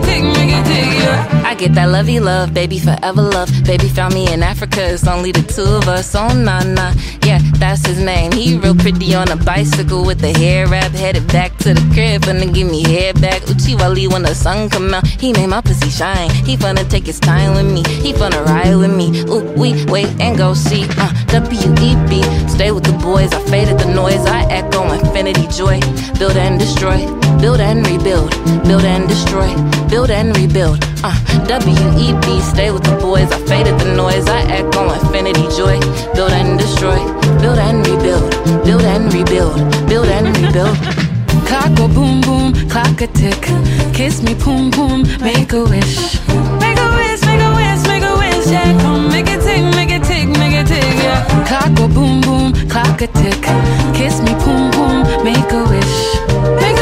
get 1.63 1.75
that 1.77 1.91
lovey 1.91 2.19
love, 2.19 2.53
baby, 2.53 2.79
forever 2.79 3.23
love. 3.23 3.49
Baby 3.65 3.89
found 3.89 4.15
me 4.15 4.33
in 4.33 4.43
Africa, 4.43 4.81
it's 4.83 5.07
only 5.07 5.31
the 5.31 5.43
two 5.43 5.63
of 5.63 5.87
us. 5.87 6.13
Oh, 6.17 6.35
nah, 6.35 6.65
nah, 6.65 6.93
yeah, 7.25 7.39
that's 7.55 7.87
his 7.87 8.01
name. 8.01 8.33
He 8.33 8.57
real 8.59 8.75
pretty 8.75 9.15
on 9.15 9.31
a 9.31 9.37
bicycle 9.37 10.05
with 10.05 10.19
the 10.19 10.33
hair 10.33 10.67
wrap, 10.67 10.91
headed 10.91 11.29
back 11.29 11.57
to 11.59 11.75
the 11.75 11.85
crib, 11.95 12.23
finna 12.23 12.53
give 12.53 12.69
me 12.69 12.83
hair 12.83 13.13
back. 13.15 13.43
Uchi 13.49 13.77
Wally 13.77 14.09
when 14.09 14.23
the 14.23 14.35
sun 14.35 14.71
come 14.71 14.93
out, 14.93 15.07
he 15.07 15.33
made 15.33 15.47
my 15.47 15.61
pussy 15.61 15.89
shine. 15.89 16.31
He 16.45 16.57
finna 16.57 16.89
take 16.91 17.07
his 17.07 17.21
time 17.21 17.55
with 17.55 17.73
me, 17.73 17.83
he 18.03 18.13
finna 18.13 18.45
ride 18.45 18.75
with 18.75 18.95
me. 18.95 19.21
Ooh, 19.31 19.45
we 19.53 19.85
wait 19.87 20.11
and 20.21 20.37
go 20.37 20.55
see, 20.55 20.85
uh, 20.99 21.13
W-E-B. 21.27 22.23
Stay 22.49 22.73
with 22.73 22.85
the 22.85 22.99
boys, 23.05 23.33
I 23.33 23.41
faded 23.51 23.79
the 23.79 23.87
noise, 23.95 24.27
I 24.27 24.43
echo 24.51 24.91
infinity 24.93 25.47
joy. 25.47 25.79
Build 26.19 26.37
and 26.37 26.59
destroy, 26.59 26.99
build 27.43 27.61
and 27.61 27.85
rebuild, 27.85 28.31
build 28.63 28.85
and 28.85 29.09
destroy, 29.09 29.51
build 29.91 30.11
and 30.11 30.35
rebuild. 30.39 30.79
Uh, 31.03 31.13
W-E-B, 31.49 32.41
stay 32.41 32.71
with 32.71 32.85
the 32.85 32.97
boys. 33.03 33.31
I 33.33 33.39
faded 33.47 33.79
the 33.81 33.93
noise. 33.97 34.27
I 34.29 34.43
echo 34.59 34.89
infinity 34.93 35.49
joy. 35.59 35.81
Build 36.15 36.31
and 36.31 36.57
destroy, 36.57 36.99
build 37.43 37.59
and 37.59 37.85
rebuild, 37.85 38.31
build 38.65 38.85
and 38.85 39.13
rebuild, 39.13 39.59
build 39.89 40.07
and 40.07 40.29
rebuild. 40.39 40.77
Clock 41.49 41.79
a 41.81 41.89
boom 41.89 42.21
boom, 42.23 42.55
clock 42.71 43.01
a 43.03 43.09
tick. 43.09 43.43
Kiss 43.93 44.23
me, 44.23 44.35
boom 44.35 44.71
boom, 44.71 45.03
make 45.21 45.53
a 45.53 45.65
wish. 45.65 46.21
Make 46.63 46.79
a 46.79 46.89
wish, 46.97 47.21
make 47.27 47.43
a 47.43 47.51
wish, 47.59 47.83
make 47.91 48.05
a 48.05 48.15
wish. 48.23 48.47
Yeah, 48.55 48.71
come 48.81 49.09
make 49.09 49.27
it 49.29 49.43
tick, 49.43 49.63
make 49.75 49.91
it 49.91 50.05
tick, 50.05 50.29
make 50.39 50.55
it 50.55 50.67
tick. 50.69 50.95
Yeah. 51.05 51.27
Clock 51.49 51.79
a 51.81 51.89
boom 51.93 52.21
boom, 52.23 52.55
clock 52.71 53.03
a 53.03 53.09
tick. 53.09 53.43
Kiss 53.99 54.23
me, 54.23 54.33
boom 54.45 54.71
boom, 54.71 55.03
make 55.25 55.51
a 55.53 55.63
wish. 55.69 55.97
Make 56.63 56.79
a 56.79 56.82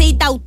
aceita 0.00 0.30
o 0.30 0.38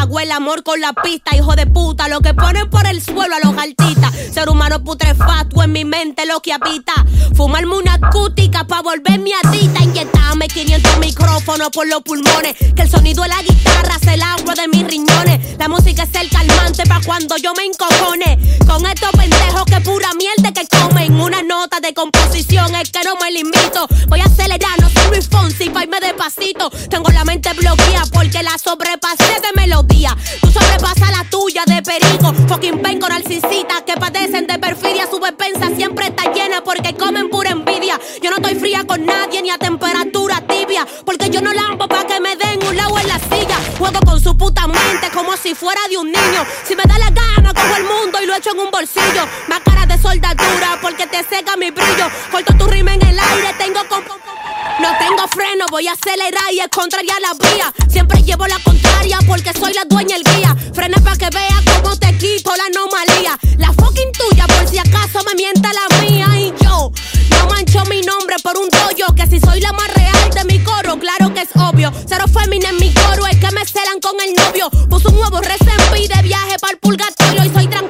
autodidacta, 0.00 0.04
huele 0.04 0.32
amor 0.32 0.62
con 0.62 0.80
la 0.80 0.92
pista, 0.92 1.36
hijo 1.36 1.54
de 1.56 1.66
puta, 1.66 2.08
lo 2.08 2.20
que 2.20 2.34
ponen 2.34 2.68
por 2.70 2.86
el 2.86 3.02
suelo 3.02 3.34
a 3.34 3.46
los 3.46 3.56
artistas. 3.56 4.12
Ser 4.32 4.48
humano 4.48 4.82
putrefacto 4.82 5.62
en 5.62 5.72
mi 5.72 5.84
mente 5.84 6.26
lo 6.26 6.40
que 6.40 6.52
habita. 6.52 6.92
Fumarme 7.34 7.76
una 7.76 7.94
acústica 7.94 8.64
pa' 8.64 8.82
volverme 8.82 9.30
adicta. 9.42 9.82
Inyectarme 9.82 10.48
500 10.48 10.98
micrófonos 10.98 11.70
por 11.70 11.86
los 11.88 12.02
pulmones. 12.02 12.56
Que 12.74 12.82
el 12.82 12.90
sonido 12.90 13.22
de 13.22 13.28
la 13.30 13.42
guitarra 13.42 13.98
sea 13.98 14.14
el 14.14 14.22
agua 14.22 14.54
de 14.54 14.68
mis 14.68 14.86
riñones. 14.86 15.58
La 15.58 15.68
música 15.68 16.04
es 16.04 16.14
el 16.14 16.28
calmante 16.28 16.84
pa' 16.84 17.00
cuando 17.04 17.36
yo 17.38 17.52
me 17.54 17.64
encojone. 17.64 18.38
Con 18.66 18.86
estos 18.86 19.10
pendejos 19.10 19.64
que 19.64 19.80
pura 19.80 20.10
mierda 20.14 20.52
que 20.52 20.66
comen. 20.68 21.20
Una 21.20 21.42
nota 21.42 21.80
de 21.80 21.92
composición 21.92 22.74
es 22.76 22.90
que 22.90 23.00
no 23.04 23.16
me 23.16 23.30
limito. 23.32 23.88
Voy 24.08 24.20
a 24.20 24.24
acelerar, 24.24 24.80
no 24.80 24.88
soy 24.90 25.10
Luis 25.10 25.28
Fonsi, 25.28 25.70
pa' 25.70 25.84
irme 25.84 25.98
despacito. 26.00 26.70
Tengo 26.88 27.10
la 27.10 27.24
mente 27.24 27.52
bloqueada 27.54 28.06
porque 28.12 28.42
la 28.42 28.56
sobrepasé 28.58 29.40
de 29.40 29.60
melodía. 29.60 29.89
Tú 30.40 30.50
sobrepasas 30.50 31.10
la 31.10 31.24
tuya 31.28 31.62
de 31.66 31.82
perico. 31.82 32.32
Fucking 32.48 32.80
penco 32.80 33.08
narcisita 33.08 33.84
que 33.84 33.94
padecen 33.94 34.46
de 34.46 34.58
perfidia. 34.58 35.06
Su 35.10 35.18
despensa 35.18 35.68
siempre 35.76 36.06
está 36.06 36.32
llena 36.32 36.62
porque 36.62 36.94
comen 36.94 37.28
pura 37.28 37.50
envidia. 37.50 37.98
Yo 38.22 38.30
no 38.30 38.36
estoy 38.36 38.54
fría 38.54 38.84
con 38.86 39.04
nadie 39.04 39.42
ni 39.42 39.50
a 39.50 39.58
temperatura 39.58 40.42
tibia. 40.46 40.86
Porque 41.04 41.28
yo 41.28 41.40
no 41.40 41.52
lampo 41.52 41.88
pa' 41.88 42.06
que 42.06 42.20
me 42.20 42.36
den 42.36 42.66
un 42.66 42.76
lado 42.76 42.98
en 42.98 43.08
la 43.08 43.18
silla. 43.18 43.58
Juego 43.78 44.00
con 44.00 44.20
su 44.20 44.36
puta 44.36 44.66
mente 44.66 45.10
como 45.12 45.36
si 45.36 45.54
fuera 45.54 45.80
de 45.88 45.98
un 45.98 46.06
niño. 46.06 46.46
Si 46.64 46.74
me 46.74 46.84
da 46.84 46.98
la 46.98 47.10
gana, 47.10 47.52
cojo 47.52 47.76
el 47.76 47.84
mundo 47.84 48.18
y 48.22 48.26
lo 48.26 48.34
echo 48.34 48.52
en 48.52 48.60
un 48.60 48.70
bolsillo. 48.70 49.26
Más 49.48 49.60
cara 49.60 49.86
de 49.86 50.00
soldadura 50.00 50.78
porque 50.80 51.06
te 51.06 51.22
seca 51.24 51.56
mi 51.56 51.70
brillo. 51.70 52.06
Corto 52.30 52.54
No 54.80 54.88
tengo 54.98 55.28
freno, 55.28 55.66
voy 55.70 55.86
a 55.88 55.92
acelerar 55.92 56.50
y 56.54 56.60
es 56.60 56.68
contraria 56.68 57.12
la 57.20 57.34
vía. 57.34 57.70
Siempre 57.86 58.22
llevo 58.22 58.46
la 58.46 58.58
contraria 58.60 59.18
porque 59.26 59.52
soy 59.52 59.74
la 59.74 59.84
dueña 59.84 60.16
el 60.16 60.24
guía. 60.24 60.56
Frena 60.72 60.96
pa' 61.04 61.16
que 61.16 61.28
vea 61.28 61.60
cómo 61.82 61.94
te 61.98 62.16
quito 62.16 62.50
la 62.56 62.64
anomalía. 62.64 63.38
La 63.58 63.74
fucking 63.74 64.10
tuya, 64.12 64.46
por 64.46 64.66
si 64.66 64.78
acaso 64.78 65.22
me 65.26 65.34
mienta 65.34 65.70
la 65.74 66.00
mía. 66.00 66.28
Y 66.38 66.54
yo 66.64 66.90
no 67.28 67.46
mancho 67.50 67.84
mi 67.90 68.00
nombre 68.00 68.36
por 68.42 68.56
un 68.56 68.70
doyo. 68.70 69.04
Que 69.14 69.26
si 69.26 69.38
soy 69.38 69.60
la 69.60 69.74
más 69.74 69.92
real 69.92 70.30
de 70.30 70.44
mi 70.44 70.58
coro, 70.64 70.98
claro 70.98 71.34
que 71.34 71.42
es 71.42 71.50
obvio. 71.56 71.92
Cero 72.08 72.24
fémina 72.32 72.70
en 72.70 72.78
mi 72.78 72.90
coro, 72.94 73.26
es 73.26 73.36
que 73.36 73.50
me 73.52 73.66
celan 73.66 74.00
con 74.00 74.16
el 74.18 74.32
novio. 74.34 74.70
Puso 74.88 75.10
un 75.10 75.16
nuevo 75.16 75.40
recién 75.42 75.76
de 76.08 76.22
viaje 76.22 76.56
para 76.58 76.72
el 76.72 76.78
soy 76.78 77.09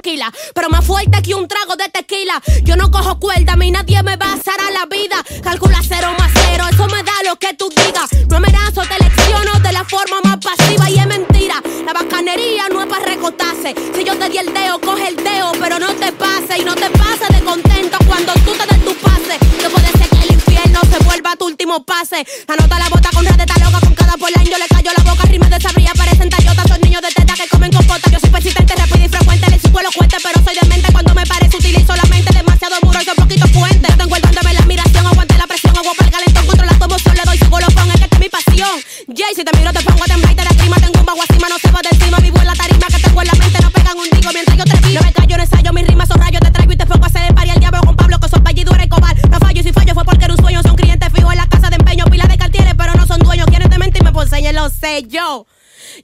Pero 0.03 0.71
más 0.71 0.85
fuerte 0.85 1.21
que 1.23 1.35
un 1.35 1.47
trago 1.47 1.77
de 1.77 1.89
tequila. 1.91 2.41
Yo 2.63 2.75
no 2.77 2.91
cojo 2.91 3.21
cuerda, 3.21 3.53
a 3.53 3.57
mí 3.57 3.71
nadie 3.71 4.03
me 4.03 4.17
va 4.17 4.27
a 4.27 4.33
hacer 4.33 4.55
a 4.59 4.71
la 4.71 4.87
vida. 4.87 5.23
Calcula 5.43 5.79
cero 5.87 6.09
más 6.19 6.31
cero, 6.33 6.65
eso 6.71 6.87
me 6.87 7.03
da 7.03 7.13
lo 7.27 7.37
que 7.37 7.53
tú 7.55 7.69
digas. 7.69 8.09
No 8.29 8.41
me 8.41 8.49
razo, 8.49 8.83
te 8.83 9.03
lecciono 9.03 9.61
de 9.61 9.73
la 9.73 9.85
forma 9.85 10.21
más 10.25 10.39
pasiva 10.39 10.89
y 10.89 10.99
es 10.99 11.07
mentira. 11.07 11.63
La 11.85 11.93
bacanería 11.93 12.69
no 12.73 12.81
es 12.81 12.87
para 12.87 13.05
recotarse. 13.05 13.75
Si 13.95 14.05
yo 14.05 14.17
te 14.17 14.31
di 14.31 14.39
el 14.39 14.55
dedo, 14.55 14.81
coge 14.81 15.09
el 15.09 15.17
dedo, 15.17 15.53
pero 15.61 15.79
no 15.79 15.93
te 15.95 16.13
pase 16.13 16.59
y 16.59 16.65
no 16.65 16.75
te 16.75 16.89
pases 16.91 17.29
de 17.29 17.45
contento 17.45 17.99
cuando 18.07 18.33
tú 18.45 18.53
te 18.53 18.75
des 18.75 18.85
tu 18.85 18.95
pase. 18.95 19.39
No 19.63 19.69
puede 19.69 19.89
ser 19.99 20.20
infierno 20.71 20.81
se 20.91 21.05
vuelva 21.05 21.37
tu 21.37 21.47
último 21.47 21.85
pase. 21.85 22.25
Anota 22.47 22.79
la 22.79 22.89
bota 22.89 23.11
con 23.13 23.25
red 23.25 23.35
de 23.35 23.47
loca 23.61 23.81
con 23.81 23.95
cada 23.95 24.17
polen. 24.17 24.45
Yo 24.45 24.59
le 24.59 24.69
callo 24.69 24.91
la 24.97 25.05
boca, 25.05 25.25
rima 25.25 25.49
de 25.49 25.61
sabría, 25.61 25.93
parecen 25.95 26.31
tallotas. 26.31 26.67
Son 26.69 26.81
niños 26.81 27.03
de 27.03 27.09
teta 27.09 27.35
que 27.35 27.49
comen 27.49 27.73
compota. 27.73 28.11
Yo 28.11 28.19
soy 28.19 28.31
persistente, 28.31 28.75
rápido 28.77 29.05
y 29.05 29.09
frecuente. 29.09 29.51
Le 29.51 29.59
supo 29.61 29.81
elocuente, 29.81 30.17
pero 30.23 30.45
soy 30.45 30.55
demente 30.61 30.93
cuando 30.93 31.15
me 31.15 31.27
parece 31.27 31.57
utilizo 31.57 31.95
la 31.97 32.05
mente. 32.05 32.33
Demasiado 32.33 32.77
muro 32.83 33.01
y 33.01 33.05
soy 33.05 33.15
poquito 33.15 33.47
fuente. 33.49 33.89
No 33.89 33.97
tengo 33.97 34.17
el 34.17 34.23
don 34.23 34.33
de 34.33 34.53
la 34.55 34.61
admiración, 34.61 35.07
aguante 35.07 35.39
la 35.39 35.47
presión, 35.47 35.77
agua 35.77 35.93
para 35.97 36.07
el 36.09 36.15
calentón, 36.15 36.47
controla 36.47 36.73
tu 36.79 36.85
emoción, 36.85 37.15
le 37.17 37.23
doy 37.23 37.39
su 37.39 37.51
colofón, 37.51 37.89
es 37.91 37.97
que 37.97 38.05
esta 38.05 38.17
es 38.17 38.21
mi 38.21 38.29
pasión. 38.29 38.75
Jay, 39.17 39.35
si 39.35 39.45
te 39.45 39.53
miro 39.59 39.73
te 39.73 39.83
pongo 39.83 40.05
a 40.05 40.07
temblar 40.07 40.33
y 40.33 40.37
te 40.37 40.45
tengo 40.45 41.01
un 41.01 41.07
bajo 41.07 41.23
acima, 41.23 41.49
no 41.49 41.59
se 41.59 41.71
va 41.71 41.81
de 41.83 41.89
encima, 41.91 42.19
vivo 42.19 42.39
en 42.39 42.47
la 42.47 42.55
tarima 42.55 42.87
que 42.87 42.99
tengo 42.99 43.21
en 43.21 43.29
la 43.29 43.35
mente, 43.35 43.59
no 43.61 43.71
pegan 43.71 43.99
un 43.99 44.09
digo 44.11 44.31
mientras 44.33 44.57
yo 44.57 44.65
te 44.65 44.77
vi. 44.87 44.95
No 44.95 45.01
me 45.03 45.13
callo, 45.13 45.37
no 45.37 45.43
ensayo, 45.43 45.73
mis 45.73 45.87
rimas 45.87 46.09
son 46.09 46.19
rayos, 46.19 46.41
te 46.41 46.50
señas, 54.29 54.55
lo 54.55 54.69
sé 54.71 55.05
yo. 55.07 55.47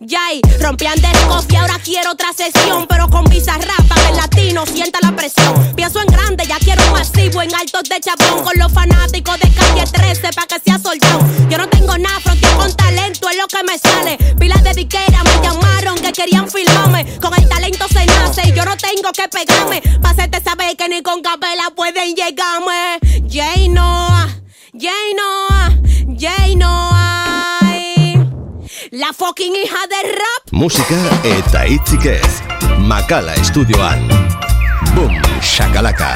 Yay, 0.01 0.41
rompían 0.61 1.01
de 1.01 1.09
y 1.49 1.57
ahora 1.57 1.79
quiero 1.83 2.13
otra 2.13 2.33
sesión, 2.33 2.87
pero 2.89 3.09
con 3.09 3.25
bizarrap 3.25 3.87
para 3.89 4.09
el 4.09 4.17
latino 4.17 4.65
sienta 4.67 4.99
la 5.03 5.15
presión. 5.15 5.75
Pienso 5.75 6.01
en 6.01 6.07
grande, 6.09 6.45
ya 6.47 6.59
quiero 6.59 6.85
un 6.87 6.93
masivo 6.93 7.43
en 7.43 7.55
altos 7.55 7.85
de 7.85 8.01
chabón 8.01 8.45
con 8.45 8.59
los 8.59 8.73
fanáticos 8.73 9.39
de 9.39 9.51
calle 9.51 9.85
13 9.87 10.33
para 10.35 10.47
que 10.47 10.61
sea 10.65 10.79
soltado. 10.79 11.21
Yo 11.49 11.59
no 11.59 11.69
tengo 11.69 11.97
nada, 11.99 12.21
fronteo 12.21 12.57
con 12.57 12.75
talento, 12.75 13.29
es 13.29 13.37
lo 13.37 13.47
que 13.47 13.63
me 13.65 13.79
sale. 13.79 14.19
Pilas 14.39 14.63
de 14.65 14.75
diquera 14.75 15.23
me 15.25 15.47
llamaron 15.47 15.97
que 15.99 16.13
querían 16.13 16.51
filmarme. 16.51 17.19
Con 17.21 17.35
el 17.35 17.49
talento 17.49 17.87
se 17.89 18.05
nace 18.07 18.49
y 18.49 18.53
yo 18.53 18.65
no 18.65 18.77
tengo 18.77 19.13
que 19.13 19.29
pegarme. 19.29 19.83
Pa' 20.03 20.11
hacerte 20.11 20.43
saber 20.43 20.77
que 20.77 20.89
ni 20.89 21.03
con 21.03 21.23
capela 21.23 21.71
pueden 21.75 22.15
llegarme. 22.15 22.99
Jay 23.31 23.69
Noah, 23.69 24.29
Jay 24.73 25.15
Noah, 25.17 25.56
fucking 29.19 29.55
hija 29.55 29.83
de 29.89 30.01
rap. 30.13 30.43
Musika 30.53 30.97
eta 31.25 31.65
hitzik 31.65 32.05
ez. 32.05 32.41
Makala 32.79 33.35
estudioan. 33.41 34.09
Boom, 34.95 35.15
shakalaka. 35.41 36.11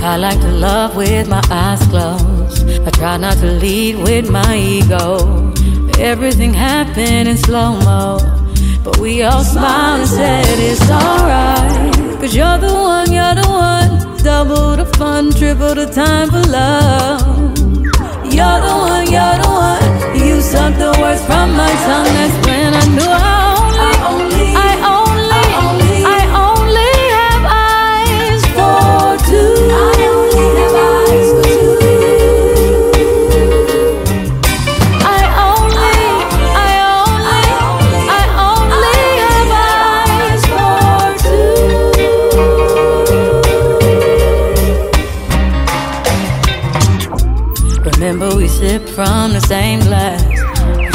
I 0.00 0.16
like 0.16 0.40
to 0.40 0.48
love 0.48 0.96
with 0.96 1.28
my 1.28 1.42
eyes 1.50 1.86
closed. 1.88 2.27
I 2.88 2.90
try 2.90 3.18
not 3.18 3.36
to 3.44 3.52
lead 3.52 3.96
with 3.96 4.30
my 4.30 4.56
ego. 4.56 5.52
Everything 5.98 6.54
happened 6.54 7.28
in 7.28 7.36
slow 7.36 7.72
mo. 7.80 8.16
But 8.82 8.96
we 8.96 9.22
all 9.24 9.44
smiled 9.44 10.00
and 10.00 10.08
said 10.08 10.46
it's 10.58 10.80
alright. 10.90 12.18
Cause 12.18 12.34
you're 12.34 12.56
the 12.56 12.72
one, 12.72 13.12
you're 13.12 13.34
the 13.34 13.46
one. 13.46 14.16
Double 14.24 14.74
the 14.74 14.86
fun, 14.96 15.32
triple 15.32 15.74
the 15.74 15.84
time 15.84 16.30
for 16.30 16.40
love. 16.48 17.20
You're 18.32 18.60
the 18.66 18.74
one, 18.88 19.04
you're 19.12 19.36
the 19.42 19.50
one. 19.68 19.84
You 20.16 20.40
suck 20.40 20.72
the 20.78 20.96
words 20.98 21.22
from 21.26 21.52
my 21.60 21.72
tongue. 21.84 22.12
That's 22.16 22.46
when 22.46 22.72
I 22.72 22.84
knew 22.96 23.10
I 23.10 23.37
from 48.98 49.32
the 49.32 49.40
same 49.42 49.78
glass. 49.78 50.20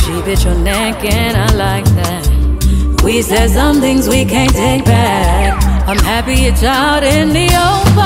She 0.04 0.22
bit 0.24 0.44
your 0.44 0.56
neck 0.56 1.06
and 1.06 1.38
I 1.38 1.50
like 1.56 1.86
that. 2.02 3.02
We 3.02 3.22
said 3.22 3.50
some 3.50 3.80
things 3.80 4.10
we 4.10 4.26
can't 4.26 4.52
take 4.52 4.84
back. 4.84 5.64
I'm 5.88 6.00
happy 6.00 6.40
it's 6.50 6.64
out 6.64 7.04
in 7.06 7.30
the 7.30 7.48
open. 7.72 8.04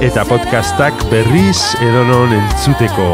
eta 0.01 0.23
podcastak 0.25 1.05
berriz 1.11 1.59
edonon 1.85 2.33
entzuteko. 2.33 3.11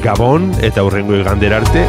Gabon 0.00 0.54
eta 0.64 0.86
hurrengo 0.86 1.20
igander 1.20 1.58
arte. 1.60 1.84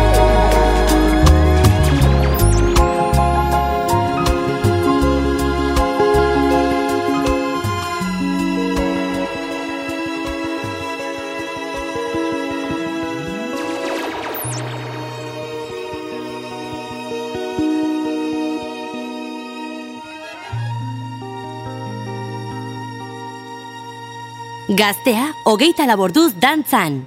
Gaztea, 24.81 25.27
hogeita 25.45 25.85
laborduz 25.85 26.31
dantzan. 26.41 27.05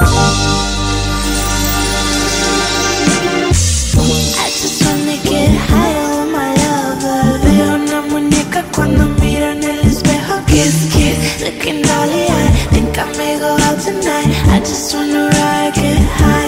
Veo. 0.00 0.40
Think 12.72 12.98
I 12.98 13.38
go 13.38 13.56
out 13.66 13.78
tonight. 13.80 14.28
I 14.48 14.58
just 14.60 14.94
wanna 14.94 15.30
get 15.74 16.00
high 16.18 16.39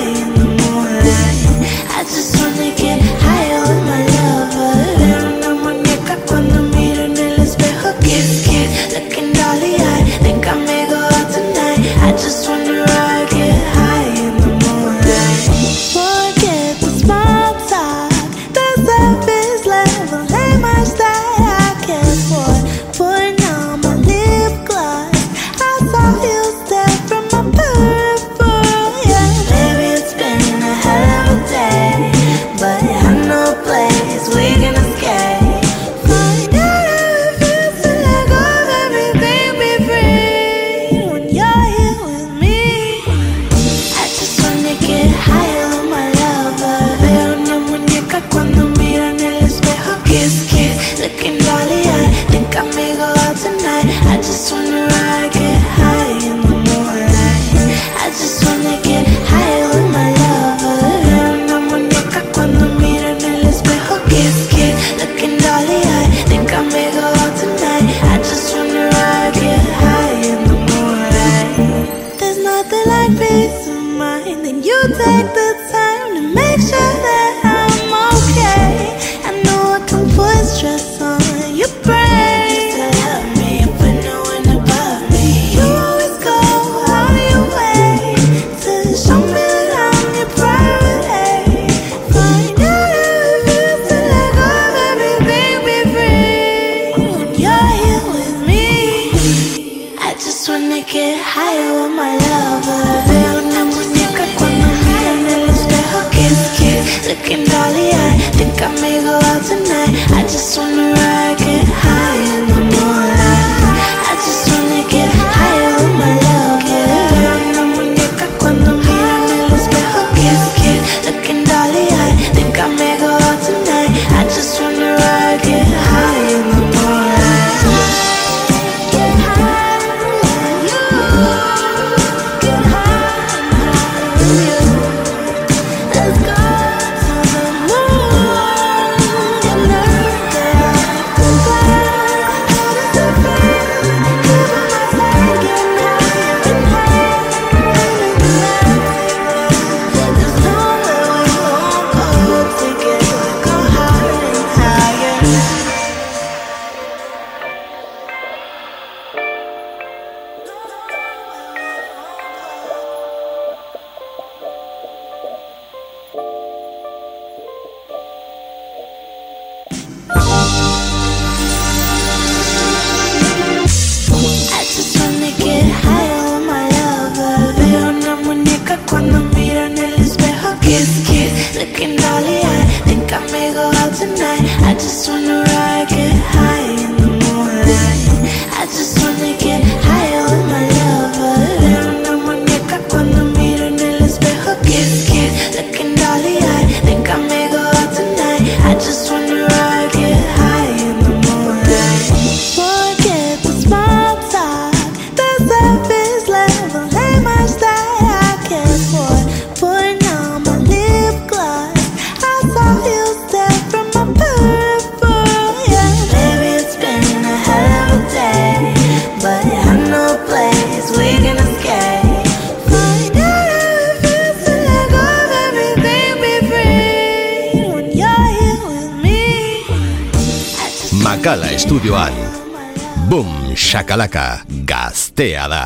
gaztea 234.65 235.49
da. 235.49 235.62